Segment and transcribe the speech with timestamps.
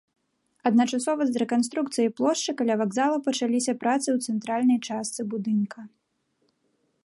[0.69, 5.79] Адначасова з рэканструкцыяй плошчы каля вакзала пачаліся працы ў цэнтральнай частцы будынка.